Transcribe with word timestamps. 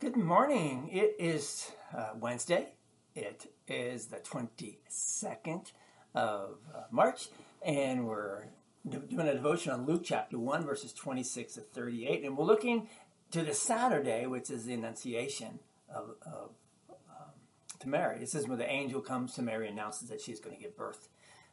Good 0.00 0.16
morning. 0.16 0.90
It 0.92 1.14
is 1.20 1.70
uh, 1.96 2.10
Wednesday. 2.18 2.72
It 3.14 3.46
is 3.68 4.06
the 4.06 4.16
22nd 4.16 5.70
of 6.16 6.58
uh, 6.74 6.80
March, 6.90 7.28
and 7.64 8.04
we're 8.04 8.46
doing 8.86 9.28
a 9.28 9.34
devotion 9.34 9.70
on 9.70 9.86
Luke 9.86 10.02
chapter 10.04 10.36
1, 10.36 10.64
verses 10.66 10.92
26 10.92 11.54
to 11.54 11.60
38. 11.60 12.24
And 12.24 12.36
we're 12.36 12.44
looking 12.44 12.88
to 13.30 13.42
the 13.42 13.54
Saturday, 13.54 14.26
which 14.26 14.50
is 14.50 14.64
the 14.66 14.74
Annunciation 14.74 15.60
of, 15.88 16.16
of 16.26 16.50
um, 16.90 17.30
to 17.78 17.88
Mary. 17.88 18.18
This 18.18 18.34
is 18.34 18.48
when 18.48 18.58
the 18.58 18.68
angel 18.68 19.00
comes 19.00 19.34
to 19.34 19.42
Mary 19.42 19.68
and 19.68 19.78
announces 19.78 20.08
that 20.08 20.20
she's 20.20 20.40
going 20.40 20.56
to 20.56 20.60
give 20.60 20.76
birth 20.76 21.08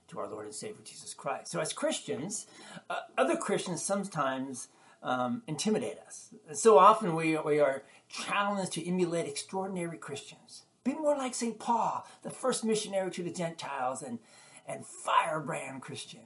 to 0.08 0.20
our 0.20 0.28
Lord 0.28 0.48
and 0.48 0.56
Savior 0.56 0.82
Jesus 0.84 1.14
Christ. 1.14 1.52
So, 1.52 1.60
as 1.60 1.74
Christians, 1.74 2.48
uh, 2.90 3.02
other 3.20 3.38
Christians 3.38 3.84
sometimes 3.84 4.68
um, 5.04 5.44
intimidate 5.48 5.98
us. 6.06 6.34
So 6.54 6.78
often 6.78 7.16
we, 7.16 7.38
we 7.38 7.60
are 7.60 7.84
challenged 8.10 8.74
to 8.74 8.88
emulate 8.88 9.28
extraordinary 9.28 9.98
Christians. 9.98 10.64
Be 10.84 10.94
more 10.94 11.18
like 11.18 11.36
St. 11.36 11.60
Paul, 11.60 12.06
the 12.24 12.30
first 12.30 12.64
missionary 12.64 13.12
to 13.12 13.24
the 13.24 13.32
Gentiles 13.32 14.02
and, 14.02 14.20
and 14.68 14.86
firebrand 14.86 15.82
Christian. 15.82 16.22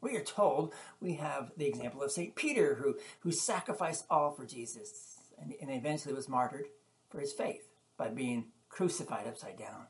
We 0.00 0.16
are 0.16 0.24
told 0.24 0.74
we 1.00 1.14
have 1.14 1.52
the 1.56 1.66
example 1.66 2.02
of 2.02 2.10
St. 2.10 2.34
Peter, 2.34 2.74
who, 2.76 2.96
who 3.20 3.30
sacrificed 3.30 4.04
all 4.10 4.32
for 4.32 4.44
Jesus 4.44 5.18
and, 5.40 5.54
and 5.60 5.70
eventually 5.70 6.14
was 6.14 6.28
martyred 6.28 6.66
for 7.08 7.20
his 7.20 7.32
faith 7.32 7.68
by 7.96 8.08
being 8.08 8.46
crucified 8.68 9.26
upside 9.26 9.58
down. 9.58 9.86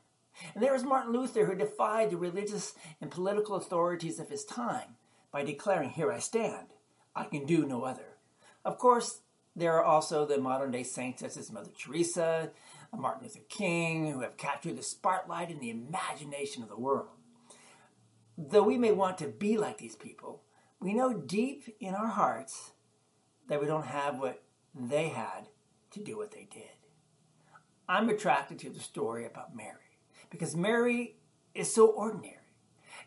And 0.53 0.63
there 0.63 0.73
was 0.73 0.83
Martin 0.83 1.13
Luther, 1.13 1.45
who 1.45 1.55
defied 1.55 2.09
the 2.09 2.17
religious 2.17 2.73
and 3.01 3.09
political 3.09 3.55
authorities 3.55 4.19
of 4.19 4.29
his 4.29 4.45
time 4.45 4.95
by 5.31 5.43
declaring, 5.43 5.91
Here 5.91 6.11
I 6.11 6.19
stand, 6.19 6.67
I 7.15 7.25
can 7.25 7.45
do 7.45 7.65
no 7.65 7.83
other. 7.83 8.12
Of 8.65 8.77
course, 8.77 9.21
there 9.55 9.73
are 9.73 9.83
also 9.83 10.25
the 10.25 10.39
modern 10.39 10.71
day 10.71 10.83
saints 10.83 11.21
such 11.21 11.37
as 11.37 11.51
Mother 11.51 11.71
Teresa, 11.77 12.51
Martin 12.95 13.23
Luther 13.23 13.41
King, 13.49 14.11
who 14.11 14.21
have 14.21 14.37
captured 14.37 14.77
the 14.77 14.83
spotlight 14.83 15.49
and 15.49 15.59
the 15.59 15.69
imagination 15.69 16.63
of 16.63 16.69
the 16.69 16.79
world. 16.79 17.09
Though 18.37 18.63
we 18.63 18.77
may 18.77 18.91
want 18.91 19.17
to 19.19 19.27
be 19.27 19.57
like 19.57 19.77
these 19.77 19.95
people, 19.95 20.43
we 20.79 20.93
know 20.93 21.13
deep 21.13 21.75
in 21.79 21.93
our 21.93 22.07
hearts 22.07 22.71
that 23.47 23.59
we 23.61 23.67
don't 23.67 23.85
have 23.85 24.19
what 24.19 24.43
they 24.73 25.09
had 25.09 25.49
to 25.91 25.99
do 25.99 26.17
what 26.17 26.31
they 26.31 26.47
did. 26.51 26.63
I'm 27.87 28.09
attracted 28.09 28.59
to 28.59 28.69
the 28.69 28.79
story 28.79 29.25
about 29.25 29.55
Mary 29.55 29.99
because 30.29 30.55
Mary 30.55 31.17
is 31.53 31.73
so 31.73 31.87
ordinary. 31.87 32.37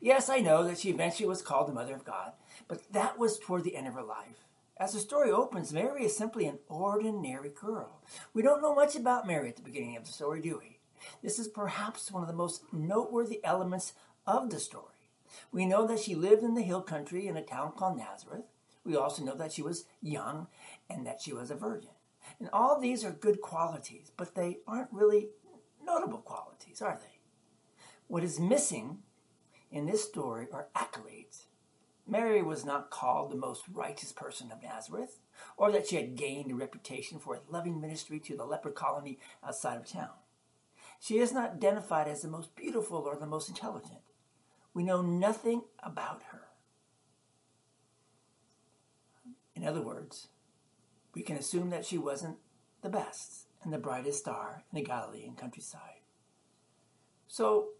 Yes, 0.00 0.28
I 0.28 0.38
know 0.38 0.62
that 0.64 0.78
she 0.78 0.90
eventually 0.90 1.28
was 1.28 1.42
called 1.42 1.68
the 1.68 1.72
Mother 1.72 1.94
of 1.94 2.04
God, 2.04 2.32
but 2.68 2.92
that 2.92 3.18
was 3.18 3.38
toward 3.38 3.64
the 3.64 3.76
end 3.76 3.88
of 3.88 3.94
her 3.94 4.02
life. 4.02 4.44
As 4.78 4.92
the 4.92 5.00
story 5.00 5.30
opens, 5.30 5.72
Mary 5.72 6.04
is 6.04 6.14
simply 6.14 6.44
an 6.46 6.58
ordinary 6.68 7.48
girl. 7.48 8.02
We 8.34 8.42
don't 8.42 8.60
know 8.60 8.74
much 8.74 8.94
about 8.94 9.26
Mary 9.26 9.48
at 9.48 9.56
the 9.56 9.62
beginning 9.62 9.96
of 9.96 10.04
the 10.04 10.12
story, 10.12 10.42
do 10.42 10.58
we? 10.58 10.80
This 11.22 11.38
is 11.38 11.48
perhaps 11.48 12.12
one 12.12 12.22
of 12.22 12.28
the 12.28 12.34
most 12.34 12.62
noteworthy 12.74 13.42
elements 13.42 13.94
of 14.26 14.50
the 14.50 14.60
story. 14.60 14.84
We 15.50 15.64
know 15.64 15.86
that 15.86 16.00
she 16.00 16.14
lived 16.14 16.42
in 16.42 16.54
the 16.54 16.62
hill 16.62 16.82
country 16.82 17.26
in 17.26 17.38
a 17.38 17.42
town 17.42 17.72
called 17.72 17.96
Nazareth. 17.96 18.44
We 18.84 18.96
also 18.96 19.24
know 19.24 19.34
that 19.36 19.52
she 19.52 19.62
was 19.62 19.86
young 20.02 20.48
and 20.90 21.06
that 21.06 21.22
she 21.22 21.32
was 21.32 21.50
a 21.50 21.56
virgin. 21.56 21.90
And 22.38 22.50
all 22.52 22.78
these 22.78 23.02
are 23.02 23.10
good 23.10 23.40
qualities, 23.40 24.12
but 24.14 24.34
they 24.34 24.58
aren't 24.66 24.92
really 24.92 25.28
notable 25.82 26.18
qualities, 26.18 26.82
are 26.82 27.00
they? 27.02 27.18
What 28.08 28.24
is 28.24 28.38
missing 28.38 28.98
in 29.70 29.86
this 29.86 30.04
story 30.04 30.48
are 30.52 30.68
accolades 30.76 31.46
Mary 32.08 32.40
was 32.40 32.64
not 32.64 32.90
called 32.90 33.30
the 33.30 33.36
most 33.36 33.64
righteous 33.72 34.12
person 34.12 34.52
of 34.52 34.62
Nazareth, 34.62 35.18
or 35.56 35.72
that 35.72 35.88
she 35.88 35.96
had 35.96 36.16
gained 36.16 36.52
a 36.52 36.54
reputation 36.54 37.18
for 37.18 37.34
a 37.34 37.52
loving 37.52 37.80
ministry 37.80 38.20
to 38.20 38.36
the 38.36 38.44
leper 38.44 38.70
colony 38.70 39.18
outside 39.44 39.76
of 39.76 39.86
town. 39.86 40.10
She 41.00 41.18
is 41.18 41.32
not 41.32 41.54
identified 41.54 42.08
as 42.08 42.22
the 42.22 42.28
most 42.28 42.54
beautiful 42.54 42.98
or 42.98 43.16
the 43.16 43.26
most 43.26 43.48
intelligent. 43.48 44.00
We 44.72 44.84
know 44.84 45.02
nothing 45.02 45.62
about 45.82 46.22
her. 46.30 46.42
In 49.54 49.64
other 49.64 49.82
words, 49.82 50.28
we 51.14 51.22
can 51.22 51.36
assume 51.36 51.70
that 51.70 51.84
she 51.84 51.98
wasn't 51.98 52.36
the 52.82 52.88
best 52.90 53.46
and 53.62 53.72
the 53.72 53.78
brightest 53.78 54.20
star 54.20 54.64
in 54.70 54.76
the 54.76 54.84
Galilean 54.86 55.34
countryside. 55.34 56.02
So, 57.26 57.70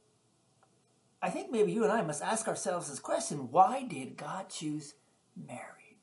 I 1.22 1.31
think 1.31 1.50
maybe 1.50 1.72
you 1.72 1.82
and 1.82 1.93
I 1.93 2.03
must 2.03 2.22
ask 2.22 2.47
ourselves 2.47 2.88
this 2.88 2.99
question 2.99 3.50
why 3.50 3.84
did 3.84 4.16
God 4.16 4.49
choose 4.49 4.94
Mary? 5.37 5.99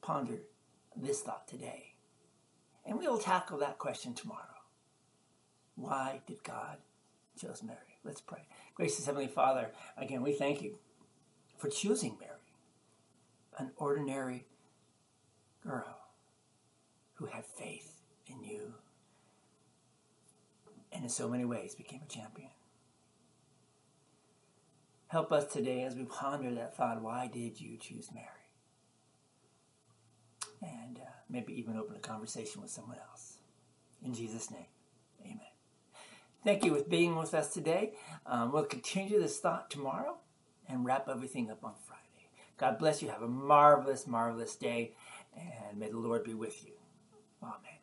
Ponder 0.00 0.38
this 0.96 1.20
thought 1.20 1.46
today. 1.46 1.94
And 2.86 2.98
we 2.98 3.06
will 3.06 3.18
tackle 3.18 3.58
that 3.58 3.78
question 3.78 4.14
tomorrow. 4.14 4.40
Why 5.76 6.20
did 6.26 6.42
God 6.42 6.78
choose 7.38 7.62
Mary? 7.62 7.98
Let's 8.02 8.20
pray. 8.20 8.46
Gracious 8.74 9.06
Heavenly 9.06 9.28
Father, 9.28 9.70
again, 9.96 10.22
we 10.22 10.32
thank 10.32 10.62
you 10.62 10.78
for 11.58 11.68
choosing 11.68 12.16
Mary, 12.18 12.32
an 13.58 13.70
ordinary 13.76 14.46
girl 15.62 15.98
who 17.14 17.26
had 17.26 17.44
faith 17.44 18.00
in 18.26 18.42
you 18.42 18.74
and 20.92 21.04
in 21.04 21.10
so 21.10 21.28
many 21.28 21.44
ways 21.44 21.74
became 21.74 22.00
a 22.02 22.12
champion. 22.12 22.48
Help 25.10 25.32
us 25.32 25.52
today 25.52 25.82
as 25.82 25.96
we 25.96 26.04
ponder 26.04 26.54
that 26.54 26.76
thought 26.76 27.02
why 27.02 27.26
did 27.26 27.60
you 27.60 27.76
choose 27.76 28.10
Mary? 28.14 28.26
And 30.62 30.98
uh, 30.98 31.10
maybe 31.28 31.52
even 31.58 31.76
open 31.76 31.96
a 31.96 31.98
conversation 31.98 32.62
with 32.62 32.70
someone 32.70 32.98
else. 33.10 33.38
In 34.04 34.14
Jesus' 34.14 34.52
name, 34.52 34.68
amen. 35.20 35.40
Thank 36.44 36.64
you 36.64 36.76
for 36.76 36.88
being 36.88 37.16
with 37.16 37.34
us 37.34 37.52
today. 37.52 37.94
Um, 38.24 38.52
we'll 38.52 38.64
continue 38.66 39.20
this 39.20 39.40
thought 39.40 39.68
tomorrow 39.68 40.18
and 40.68 40.84
wrap 40.84 41.08
everything 41.08 41.50
up 41.50 41.64
on 41.64 41.74
Friday. 41.84 42.30
God 42.56 42.78
bless 42.78 43.02
you. 43.02 43.08
Have 43.08 43.22
a 43.22 43.28
marvelous, 43.28 44.06
marvelous 44.06 44.54
day, 44.54 44.94
and 45.36 45.76
may 45.76 45.90
the 45.90 45.98
Lord 45.98 46.22
be 46.22 46.34
with 46.34 46.64
you. 46.64 46.74
Amen. 47.42 47.79